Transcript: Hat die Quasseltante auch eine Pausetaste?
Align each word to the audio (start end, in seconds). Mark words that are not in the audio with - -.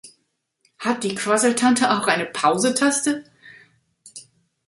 Hat 0.79 1.03
die 1.03 1.13
Quasseltante 1.13 1.91
auch 1.91 2.07
eine 2.07 2.25
Pausetaste? 2.25 3.23